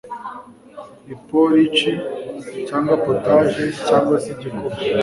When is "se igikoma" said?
4.23-4.77